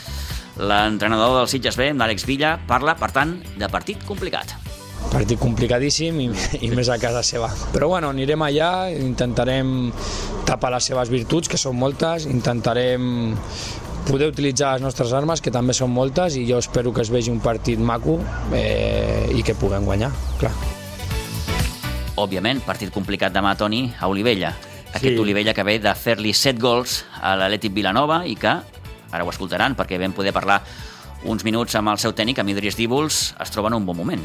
[0.57, 4.55] L'entrenador del Sitges B, l'Àlex Villa, parla, per tant, de partit complicat.
[5.13, 6.27] partit complicadíssim i,
[6.65, 7.51] i més a casa seva.
[7.73, 9.91] Però bueno, anirem allà, intentarem
[10.49, 13.29] tapar les seves virtuts, que són moltes, intentarem
[14.07, 17.31] poder utilitzar les nostres armes, que també són moltes, i jo espero que es vegi
[17.31, 18.19] un partit maco
[18.55, 20.53] eh, i que puguem guanyar, clar.
[22.19, 24.53] Òbviament, partit complicat demà, Toni, a Olivella.
[24.89, 25.19] Aquest Sí.
[25.21, 28.55] Olivella que ve de fer-li 7 gols a l'Atlètic Vilanova i que,
[29.11, 30.61] ara ho escoltaran, perquè vam poder parlar
[31.23, 34.23] uns minuts amb el seu tècnic, amb Idris Díbols, es troba en un bon moment.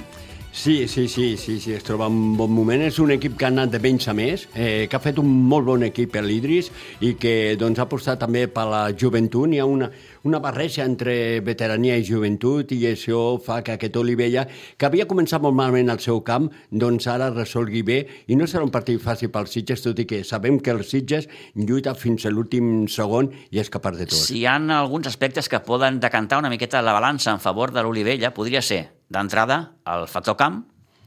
[0.54, 2.84] Sí, sí, sí, sí, sí, es troba en bon moment.
[2.86, 5.26] És un equip que ha anat de menys a més, eh, que ha fet un
[5.50, 6.70] molt bon equip l'Idris
[7.02, 9.50] i que doncs, ha apostat també per la joventut.
[9.50, 9.90] Hi ha una,
[10.22, 14.46] una barreja entre veterania i joventut i això fa que aquest Olivella,
[14.78, 18.62] que havia començat molt malament al seu camp, doncs ara resolgui bé i no serà
[18.62, 21.26] un partit fàcil pels Sitges, tot i que sabem que els Sitges
[21.58, 24.22] lluita fins a l'últim segon i és capaç de tot.
[24.22, 27.82] Si hi ha alguns aspectes que poden decantar una miqueta la balança en favor de
[27.82, 29.62] l'Olivella, podria ser, d'entrada,
[29.94, 30.62] el factor camp,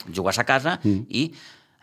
[0.07, 1.05] jugar a casa, mm.
[1.09, 1.29] i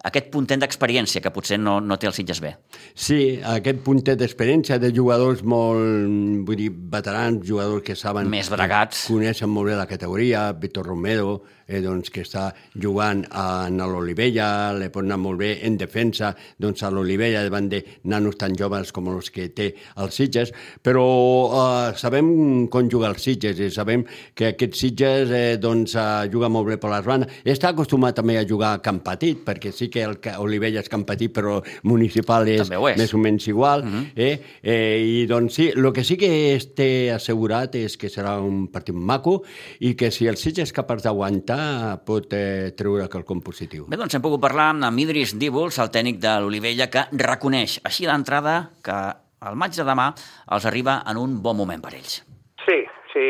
[0.05, 2.51] aquest puntent d'experiència que potser no, no té el Sitges B.
[2.93, 8.29] Sí, aquest puntet d'experiència de jugadors molt, vull dir, veterans, jugadors que saben...
[8.33, 9.07] Més bregats.
[9.09, 12.48] Coneixen molt bé la categoria, Víctor Romero, eh, doncs, que està
[12.81, 17.68] jugant a, a l'Olivella, le pot anar molt bé en defensa, doncs a l'Olivella davant
[17.72, 20.53] de nanos tan joves com els que té el Sitges,
[20.85, 21.05] però
[21.48, 26.50] eh, sabem com juga el Sitges i sabem que aquest Sitges eh, doncs, eh, juga
[26.53, 27.40] molt bé per les bandes.
[27.44, 31.07] Està acostumat també a jugar a camp petit, perquè sí que el Olivella és camp
[31.09, 32.98] petit, però municipal és, és.
[32.98, 33.85] més o menys igual.
[33.85, 34.05] Uh -huh.
[34.16, 34.35] eh?
[34.62, 38.94] Eh, I doncs sí, el que sí que té assegurat és que serà un partit
[38.94, 39.42] maco
[39.81, 43.87] i que si el Sitges és capaç d'aguantar intentar pot eh, treure quelcom positiu.
[43.88, 48.07] Bé, doncs hem pogut parlar amb Idris Díbols, el tècnic de l'Olivella, que reconeix així
[48.07, 48.99] d'entrada que
[49.45, 50.12] el maig de demà
[50.57, 52.23] els arriba en un bon moment per ells.
[52.64, 52.79] Sí,
[53.12, 53.27] si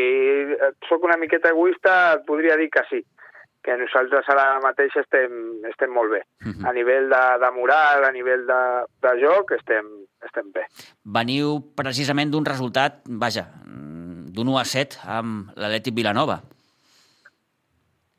[0.88, 3.02] sóc una miqueta egoista, et podria dir que sí
[3.64, 5.32] que nosaltres ara mateix estem,
[5.70, 6.20] estem molt bé.
[6.44, 6.68] Uh -huh.
[6.68, 8.60] A nivell de, de moral, a nivell de,
[9.00, 9.86] de joc, estem,
[10.20, 10.66] estem bé.
[11.02, 16.42] Veniu precisament d'un resultat, vaja, d'un 1 a 7 amb l'Atlètic Vilanova.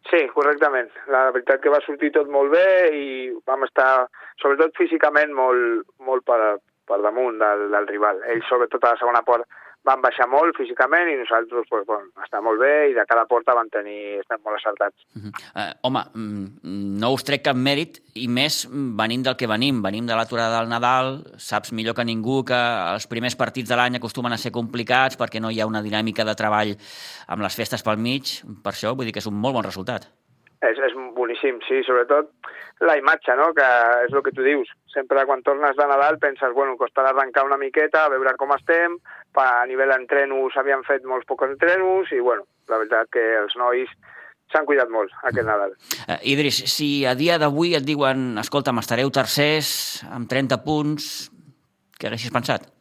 [0.10, 0.92] Sí, correctament.
[1.10, 3.06] La veritat que va sortir tot molt bé i
[3.50, 4.06] vam estar,
[4.42, 8.22] sobretot físicament, molt, molt per, per damunt del, del rival.
[8.30, 9.48] Ells, sobretot a la segona part,
[9.86, 13.56] van baixar molt físicament i nosaltres pues, bueno, està molt bé i de cada porta
[13.58, 14.98] van tenir, estem molt acertats.
[15.16, 15.34] Uh -huh.
[15.62, 20.06] uh, home, mm, no us trec cap mèrit i més venim del que venim, venim
[20.06, 22.62] de l'aturada del Nadal, saps millor que ningú que
[22.94, 26.26] els primers partits de l'any acostumen a ser complicats perquè no hi ha una dinàmica
[26.26, 26.76] de treball
[27.28, 30.10] amb les festes pel mig, per això vull dir que és un molt bon resultat.
[30.64, 32.32] És, és boníssim, sí, sobretot
[32.86, 33.66] la imatge, no?, que
[34.06, 34.70] és el que tu dius.
[34.94, 38.98] Sempre quan tornes de Nadal penses, bueno, costarà arrencar una miqueta, a veure com estem,
[39.36, 43.92] a nivell d'entrenos havíem fet molts pocs entrenos i, bueno, la veritat que els nois
[44.54, 45.76] s'han cuidat molt aquest Nadal.
[46.06, 51.12] Uh, Idris, si a dia d'avui et diuen, escolta, m'estareu tercers, amb 30 punts,
[52.00, 52.72] què haguessis pensat?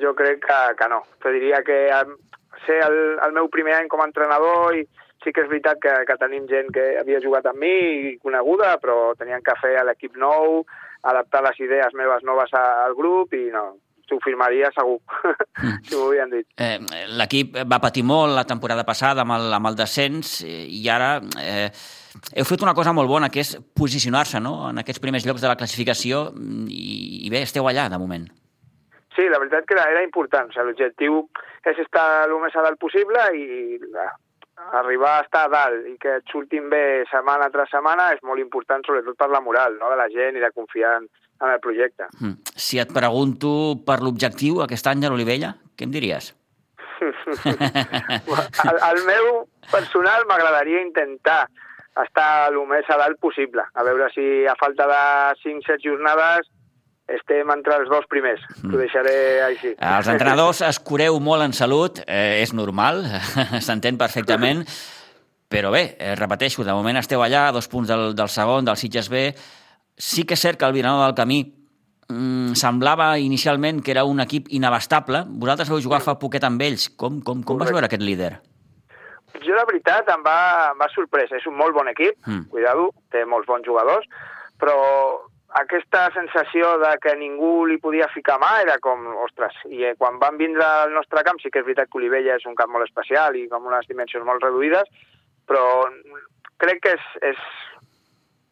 [0.00, 1.02] jo crec que, que no.
[1.22, 1.88] Te diria que
[2.66, 4.84] ser el, el meu primer any com a entrenador i
[5.26, 7.74] sí que és veritat que, que tenim gent que havia jugat amb mi
[8.12, 10.62] i coneguda, però tenien que fer l'equip nou,
[11.02, 13.66] adaptar les idees meves noves al grup i no,
[14.06, 15.82] t'ho firmaria segur, mm.
[15.88, 16.46] si m'ho havien dit.
[16.62, 16.78] Eh,
[17.18, 21.68] L'equip va patir molt la temporada passada amb el, amb el descens i ara eh,
[22.38, 24.56] heu fet una cosa molt bona, que és posicionar-se no?
[24.70, 26.28] en aquests primers llocs de la classificació
[26.70, 28.28] i, i bé, esteu allà de moment.
[29.16, 30.50] Sí, la veritat que era, era important.
[30.50, 31.22] O sigui, L'objectiu
[31.66, 33.78] és estar el més a dalt possible i
[34.56, 38.40] arribar a estar a dalt i que et surtin bé setmana tras setmana és molt
[38.42, 39.90] important, sobretot per la moral no?
[39.92, 41.08] de la gent i de confiar en,
[41.42, 42.08] en el projecte.
[42.20, 42.56] Mm.
[42.56, 46.32] Si et pregunto per l'objectiu aquest any de l'Olivella, què em diries?
[47.52, 49.30] el, el meu
[49.70, 51.44] personal m'agradaria intentar
[52.02, 53.64] estar el més a dalt possible.
[53.74, 55.02] A veure si a falta de
[55.44, 56.48] 5-7 jornades
[57.08, 58.42] estem entre els dos primers.
[58.58, 58.70] Mm.
[58.70, 59.16] T'ho deixaré
[59.46, 59.72] així.
[59.78, 63.04] Els entrenadors escureu molt en salut, eh, és normal,
[63.66, 64.64] s'entén perfectament,
[65.48, 68.78] però bé, eh, repeteixo, de moment esteu allà, a dos punts del, del segon, del
[68.80, 69.28] Sitges B.
[69.96, 71.38] Sí que és cert que el Vilanova del Camí
[72.10, 75.22] mm, semblava inicialment que era un equip inabastable.
[75.28, 76.90] Vosaltres vau jugar fa poquet amb ells.
[76.98, 78.34] Com, com, com vas veure aquest líder?
[79.44, 80.38] Jo, la veritat, em va,
[80.72, 81.38] em va sorpresa.
[81.38, 82.48] És un molt bon equip, mm.
[82.50, 84.10] cuidado, té molts bons jugadors,
[84.58, 84.76] però
[85.54, 90.18] aquesta sensació de que ningú li podia ficar mà era com, ostres, i eh, quan
[90.18, 92.88] van vindre al nostre camp, sí que és veritat que Olivella és un camp molt
[92.88, 94.90] especial i com unes dimensions molt reduïdes,
[95.46, 95.86] però
[96.58, 97.40] crec que és, és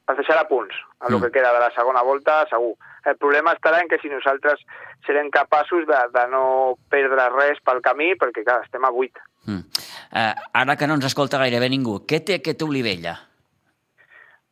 [0.06, 1.26] per deixar a punts a el mm.
[1.26, 2.74] que queda de la segona volta, segur.
[3.04, 4.62] El problema estarà en que si nosaltres
[5.04, 6.44] serem capaços de, de no
[6.92, 9.28] perdre res pel camí, perquè clar, estem a 8.
[9.50, 9.84] Mm.
[10.14, 13.18] Uh, ara que no ens escolta gairebé ningú, què té aquest Olivella?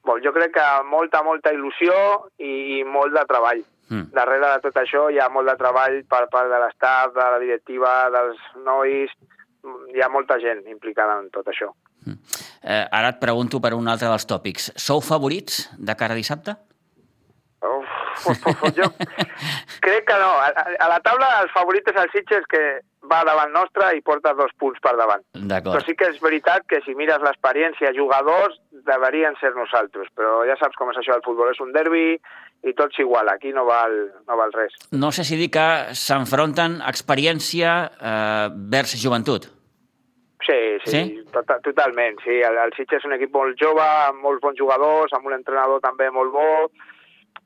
[0.05, 1.95] Bon, jo crec que molta, molta il·lusió
[2.43, 3.62] i, molt de treball.
[3.93, 4.09] Mm.
[4.17, 7.43] Darrere de tot això hi ha molt de treball per part de l'estat, de la
[7.43, 9.15] directiva, dels nois...
[9.62, 11.69] Hi ha molta gent implicada en tot això.
[12.03, 12.17] Mm.
[12.67, 14.73] Eh, ara et pregunto per un altre dels tòpics.
[14.75, 16.57] Sou favorits de cara a dissabte?
[18.79, 18.88] Jo
[19.83, 20.31] crec que no.
[20.38, 20.48] A,
[20.79, 22.62] a la taula el favorit és el Sitges, que
[23.11, 25.25] va davant nostre i porta dos punts per davant.
[25.35, 30.57] Però sí que és veritat que si mires l'experiència, jugadors, deberien ser nosaltres, però ja
[30.61, 32.16] saps com és això, el futbol és un derbi
[32.62, 33.96] i tots igual, aquí no val,
[34.29, 34.77] no val res.
[34.94, 35.66] No sé si dir que
[35.98, 39.51] s'enfronten experiència eh, vers joventut.
[40.42, 41.03] Sí, sí, sí?
[41.35, 42.40] Tot, totalment, sí.
[42.42, 45.83] El, el Sitges és un equip molt jove, amb molts bons jugadors, amb un entrenador
[45.83, 46.48] també molt bo,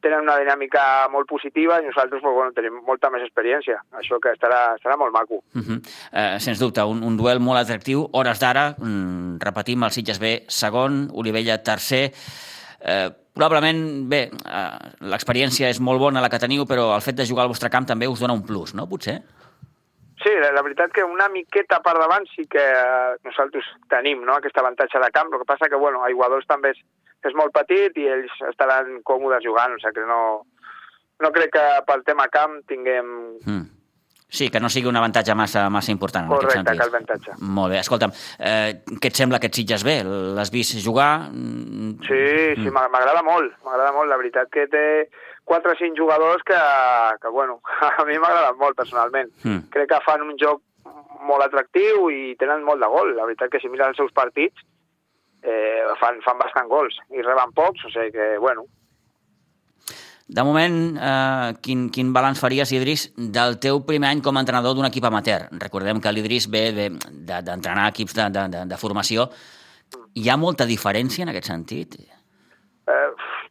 [0.07, 3.81] tenen una dinàmica molt positiva i nosaltres pues, bueno, tenim molta més experiència.
[3.99, 5.42] Això que estarà, estarà molt maco.
[5.55, 5.79] Uh -huh.
[5.83, 8.09] uh, sens dubte, un, un duel molt atractiu.
[8.12, 12.12] Hores d'ara, mm, repetim, el Sitges B segon, Olivella tercer.
[12.81, 14.79] Eh, probablement, bé, eh,
[15.11, 17.87] l'experiència és molt bona la que teniu, però el fet de jugar al vostre camp
[17.88, 18.87] també us dona un plus, no?
[18.88, 19.23] Potser?
[20.22, 24.38] Sí, la, la veritat que una miqueta per davant sí que eh, nosaltres tenim no,
[24.38, 26.81] aquest avantatge de camp, el que passa que bueno, a Iguadols també és,
[27.29, 30.20] és molt petit i ells estaran còmodes jugant, o sigui que no,
[31.20, 33.11] no crec que pel tema camp tinguem...
[33.44, 33.64] Mm.
[34.26, 36.81] Sí, que no sigui un avantatge massa, massa important en Correcte, aquest sentit.
[36.83, 37.35] que avantatge.
[37.61, 38.11] Molt bé, escolta'm,
[38.42, 40.00] eh, què et sembla que et sitges bé?
[40.02, 41.29] L'has vist jugar?
[41.31, 42.18] Mm, Sí,
[42.64, 44.11] sí, m'a- m'agrada molt, m'agrada molt.
[44.11, 44.83] La veritat que té
[45.47, 46.59] 4 o 5 jugadors que,
[47.23, 47.61] que bueno,
[47.99, 49.31] a mi m'agrada molt personalment.
[49.47, 49.69] Mm.
[49.71, 50.63] Crec que fan un joc
[51.27, 53.15] molt atractiu i tenen molt de gol.
[53.17, 54.59] La veritat que si mires els seus partits
[55.43, 58.67] eh, fan, fan bastant gols i reben pocs, o sigui que, bueno,
[60.27, 64.75] De moment, eh, quin, quin balanç faries, Idris, del teu primer any com a entrenador
[64.75, 65.45] d'un equip amateur?
[65.63, 69.29] Recordem que l'Idris ve ve de- d'entrenar equips de, de, de, de formació.
[70.19, 71.95] Hi ha molta diferència en aquest sentit?
[72.03, 72.15] Eh,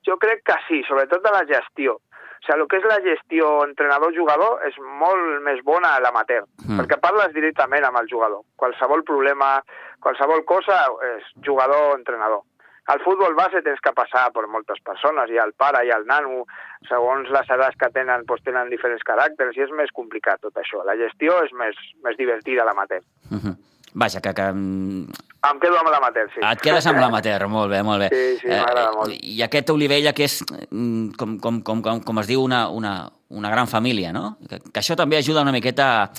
[0.06, 1.96] jo crec que sí, sobretot de la gestió.
[1.96, 6.74] O sigui, el que és la gestió entrenador-jugador és molt més bona a l'amateur, Mm.
[6.76, 6.80] mm.
[6.80, 8.44] perquè parles directament amb el jugador.
[8.56, 9.64] Qualsevol problema,
[10.00, 12.44] qualsevol cosa és jugador-entrenador.
[12.88, 15.98] Al futbol base tens que passar per moltes persones, hi ha el pare, hi ha
[15.98, 16.44] el nano,
[16.88, 20.84] segons les edats que tenen, doncs tenen diferents caràcters i és més complicat tot això.
[20.86, 23.02] La gestió és més, més divertida a l'amateur.
[23.32, 23.56] Uh -huh.
[23.96, 26.42] Vaja, que, que mm, Em quedo amb l'amateur, sí.
[26.42, 28.10] et quedes amb l'amateur, molt bé, molt bé.
[28.14, 29.14] Sí, sí, m'agrada molt.
[29.14, 30.40] I aquest Olivella, que és,
[30.72, 32.96] mm, com, com, com, com, com es diu, una, una,
[33.30, 34.36] una gran família, no?
[34.50, 36.10] Que, que això també ajuda una miqueta a,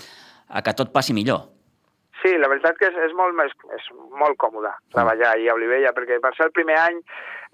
[0.48, 1.44] a que tot passi millor.
[2.22, 5.92] Sí, la veritat que és, és, molt, més, és molt còmode treballar ahir a Olivella,
[5.96, 7.02] perquè per ser el primer any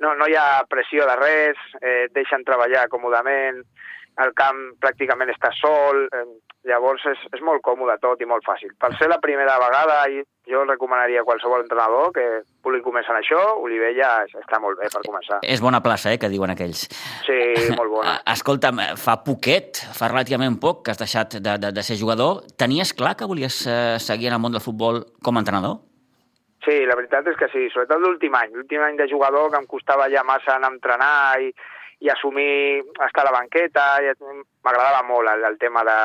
[0.01, 3.63] no, no hi ha pressió de res, eh, deixen treballar còmodament,
[4.21, 6.25] el camp pràcticament està sol, eh,
[6.69, 8.75] llavors és, és molt còmode tot i molt fàcil.
[8.79, 10.03] Per ser la primera vegada,
[10.49, 12.27] jo recomanaria a qualsevol entrenador que
[12.63, 15.41] vulgui començar en això, Olivella està molt bé per començar.
[15.43, 16.85] És bona plaça, eh, que diuen aquells.
[17.27, 17.39] Sí,
[17.79, 18.19] molt bona.
[18.37, 22.45] Escolta'm, fa poquet, fa relativament poc que has deixat de, de, de ser jugador.
[22.59, 25.81] Tenies clar que volies eh, seguir en el món del futbol com a entrenador?
[26.63, 28.53] Sí, la veritat és que sí, sobretot l'últim any.
[28.55, 31.49] L'últim any de jugador que em costava ja massa anar a entrenar i,
[32.03, 33.87] i assumir estar a la banqueta.
[34.03, 34.11] i
[34.67, 35.97] M'agradava molt el, el tema de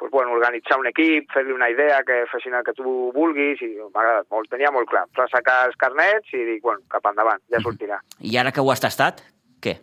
[0.00, 3.74] pues, bueno, organitzar un equip, fer-li una idea que fessin el que tu vulguis i
[3.80, 4.48] m'ha agradat molt.
[4.52, 5.04] Tenia molt clar.
[5.32, 8.00] Sacar els carnets i dic, bueno, cap endavant, ja sortirà.
[8.20, 9.24] I ara que ho has tastat,
[9.60, 9.76] què?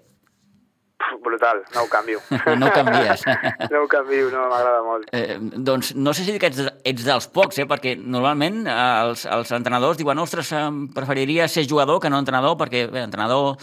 [1.23, 2.21] Brutal, no ho canvio.
[2.57, 3.25] No ho canvies.
[3.71, 5.11] no ho canvio, no, m'agrada molt.
[5.13, 7.67] Eh, doncs no sé si ets, ets dels pocs, eh?
[7.69, 10.49] perquè normalment eh, els, els entrenadors diuen ostres,
[10.97, 13.61] preferiria ser jugador que no entrenador, perquè bé, entrenador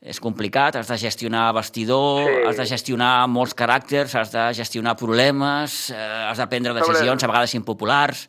[0.00, 2.42] és complicat, has de gestionar vestidor, Sí.
[2.46, 5.96] has de gestionar molts caràcters, has de gestionar problemes, eh,
[6.30, 8.28] has de prendre Sobre- decisions, a vegades impopulars...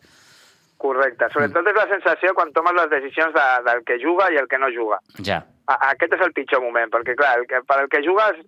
[0.80, 1.28] Correcte.
[1.34, 4.58] Sobretot és la sensació quan tomes les decisions de, del que juga i el que
[4.58, 4.98] no juga.
[5.28, 5.44] Ja.
[5.68, 8.40] A- aquest és el pitjor moment, perquè clar, el que, per el que jugues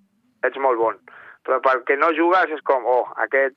[0.41, 0.95] ets molt bon,
[1.43, 3.53] però pel que no jugues és com, oh, aquest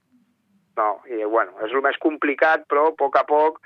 [0.76, 3.60] no, i bueno, és el més complicat, però a poc a poc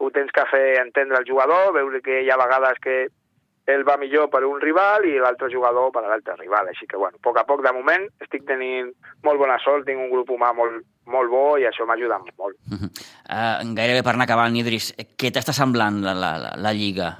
[0.00, 3.08] ho tens que fer entendre al jugador, veure que hi ha vegades que
[3.68, 7.20] ell va millor per un rival i l'altre jugador per l'altre rival, així que bueno,
[7.20, 8.88] a poc a poc, de moment, estic tenint
[9.26, 10.80] molt bona sort, tinc un grup humà molt,
[11.12, 12.56] molt bo i això m'ajuda molt.
[12.72, 12.90] Uh -huh.
[13.28, 17.16] uh, gairebé per anar acabant, Idris, què t'està semblant la, la, la, la Lliga?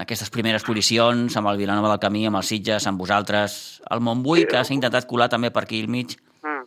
[0.00, 4.46] Aquestes primeres posicions, amb el Vilanova del Camí, amb els Sitges, amb vosaltres, el Montbui,
[4.46, 6.16] que s'ha intentat colar també per aquí al mig.
[6.42, 6.64] Mm.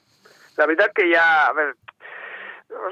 [0.57, 1.75] La veritat que ha, a veure,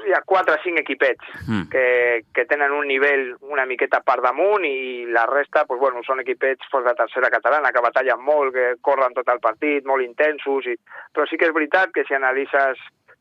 [0.06, 1.68] hi ha quatre o cinc equipets Mm.
[1.70, 6.20] que, que tenen un nivell una miqueta per damunt i la resta pues, bueno, són
[6.20, 10.66] equipets pues, de tercera catalana que batallen molt, que corren tot el partit, molt intensos,
[10.66, 10.76] i...
[11.12, 12.78] però sí que és veritat que si analitzes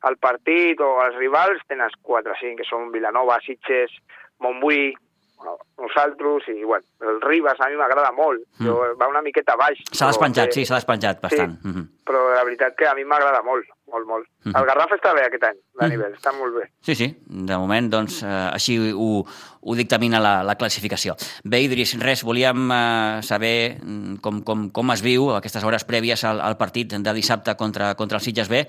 [0.07, 3.91] el partit o els rivals tens 4 o 5, que són Vilanova, Sitges,
[4.39, 4.93] Montbui,
[5.39, 8.65] bueno, nosaltres, i bueno, el Ribas a mi m'agrada molt, Mm.
[8.67, 9.79] jo, va una miqueta baix.
[9.91, 11.57] S'ha despenjat, que- sí, s'ha despenjat bastant.
[11.63, 11.85] Uh -huh.
[12.09, 14.27] però la veritat que a mi m'agrada molt, molt, molt.
[14.45, 14.55] Mhm.
[14.55, 15.89] El Garraf està bé aquest any, de Mhm.
[15.91, 16.69] nivell, està molt bé.
[16.81, 19.25] Sí, sí, de moment, doncs, eh, així ho,
[19.61, 21.15] ho dictamina la, la classificació.
[21.43, 26.23] Bé, Idris, res, volíem eh, saber mm, com, com, com es viu aquestes hores prèvies
[26.23, 28.65] al, al partit de dissabte contra, contra el Sitges B.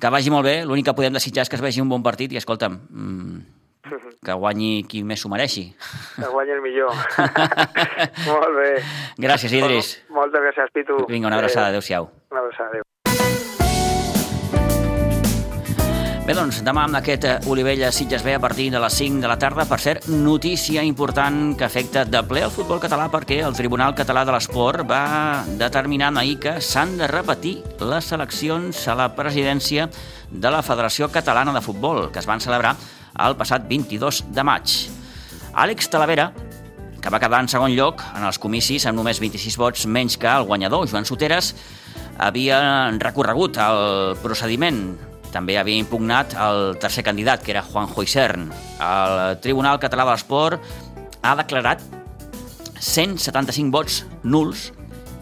[0.00, 2.32] Que vagi molt bé, l'únic que podem desitjar és que es vegi un bon partit
[2.32, 3.40] i, escolta'm, mm,
[4.24, 5.66] que guanyi qui més s'ho mereixi.
[6.16, 6.94] Que guanyi el millor.
[8.30, 8.70] molt bé.
[9.18, 9.98] Gràcies, Idris.
[10.08, 10.96] Mol, moltes gràcies, Pitu.
[11.10, 12.08] Vinga, una abraçada, adéu-siau.
[12.30, 13.01] Una abraçada, adéu.
[16.32, 19.28] Bé, doncs, demà amb aquest eh, Olivella Sitges B a partir de les 5 de
[19.28, 19.66] la tarda.
[19.68, 24.22] Per cert, notícia important que afecta de ple el futbol català perquè el Tribunal Català
[24.24, 29.90] de l'Esport va determinar ahir que s'han de repetir les eleccions a la presidència
[30.30, 32.78] de la Federació Catalana de Futbol, que es van celebrar
[33.28, 34.80] el passat 22 de maig.
[35.52, 36.30] Àlex Talavera,
[36.96, 40.32] que va quedar en segon lloc en els comicis amb només 26 vots menys que
[40.32, 41.52] el guanyador, Joan Soteres,
[42.16, 44.86] havia recorregut el procediment
[45.32, 48.50] també havia impugnat el tercer candidat, que era Juanjo Isern.
[48.78, 50.72] El Tribunal Català de l'Esport
[51.22, 51.82] ha declarat
[52.82, 54.70] 175 vots nuls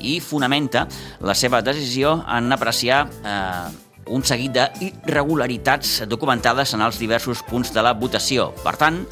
[0.01, 0.87] i fonamenta
[1.21, 3.69] la seva decisió en apreciar eh,
[4.11, 8.51] un seguit d'irregularitats documentades en els diversos punts de la votació.
[8.65, 9.03] Per tant,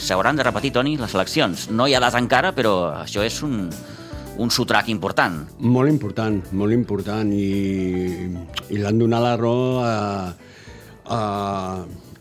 [0.00, 1.68] s'hauran de repetir, Toni, les eleccions.
[1.70, 2.74] No hi ha data encara, però
[3.04, 3.68] això és un,
[4.38, 5.42] un sotrac important.
[5.60, 8.26] Molt important, molt important, i,
[8.74, 9.94] i l'han donat la raó a,
[11.04, 11.18] a,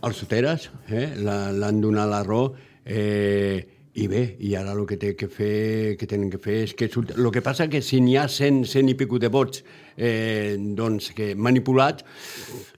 [0.03, 1.07] als soteres, eh?
[1.17, 2.51] l'han donat la raó,
[2.85, 6.73] eh, i bé, i ara el que té que fer, que tenen que fer és
[6.77, 6.89] que...
[6.89, 9.61] El que passa que si n'hi ha 100, 100 i pico de vots
[9.97, 12.05] eh, doncs, que manipulats.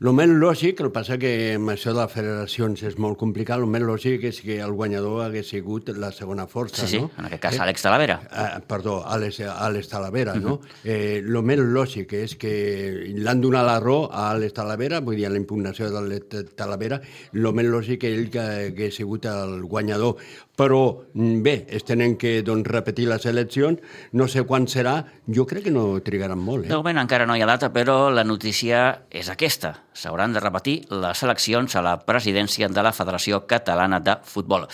[0.02, 3.70] El més lògic, el passa que amb això de les federacions és molt complicat, el
[3.72, 7.12] més lògic és que el guanyador hagués sigut la segona força, sí, sí, no?
[7.18, 7.62] en aquest cas eh?
[7.66, 8.20] Àlex Talavera.
[8.26, 10.44] Eh, perdó, Àlex, Àlex Talavera, uh -huh.
[10.44, 10.60] no?
[10.84, 15.26] Eh, el més lògic és que l'han donat la raó a Àlex Talavera, vull dir,
[15.26, 17.02] a la impugnació d'Àlex Talavera,
[17.34, 20.18] el més lògic és ell que hagués sigut el guanyador.
[20.56, 23.80] Però, mm, bé, es tenen que doncs, repetir les eleccions,
[24.14, 26.66] no sé quan serà, jo crec que no trigaran molt.
[26.66, 26.70] Eh?
[26.70, 29.72] De moment encara no hi ha data, però la notícia és aquesta.
[29.96, 34.66] S'hauran de repetir les eleccions a la presidència de la Federació Catalana de Futbol.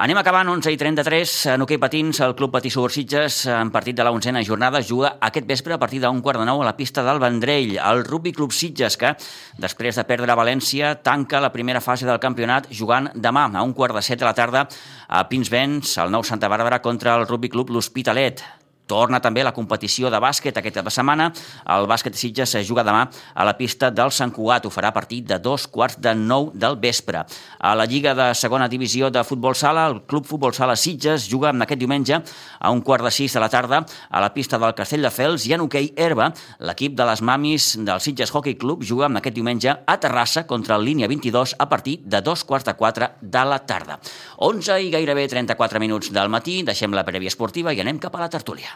[0.00, 1.34] Anem acabant, 11 i 33.
[1.52, 5.46] En hoquei patins, el Club Patí Subursitges, en partit de la onzena jornada, juga aquest
[5.46, 7.76] vespre a partir d'un quart de nou a la pista del Vendrell.
[7.76, 9.12] El Rugby Club Sitges, que
[9.60, 13.76] després de perdre a València, tanca la primera fase del campionat jugant demà a un
[13.76, 14.66] quart de set de la tarda
[15.08, 18.63] a Pinsbens, al nou Santa Bàrbara, contra el Rugby Club L'Hospitalet.
[18.86, 21.30] Torna també la competició de bàsquet aquesta setmana.
[21.72, 24.66] El bàsquet de Sitges es juga demà a la pista del Sant Cugat.
[24.66, 27.24] Ho farà a partir de dos quarts de nou del vespre.
[27.58, 31.54] A la Lliga de segona divisió de futbol sala, el Club Futbol Sala Sitges juga
[31.54, 32.20] aquest diumenge
[32.60, 35.46] a un quart de sis de la tarda a la pista del Castell de Fels
[35.48, 36.30] i en hoquei herba,
[36.60, 40.84] l'equip de les mamis del Sitges Hockey Club juga aquest diumenge a Terrassa contra el
[40.84, 43.98] línia 22 a partir de dos quarts de quatre de la tarda.
[44.44, 48.26] 11 i gairebé 34 minuts del matí, deixem la prèvia esportiva i anem cap a
[48.26, 48.73] la tertúlia.